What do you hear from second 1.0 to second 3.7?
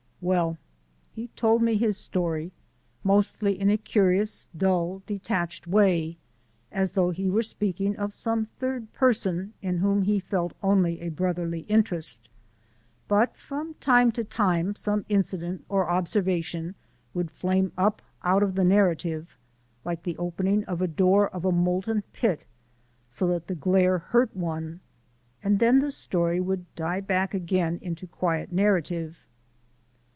he told me his story, mostly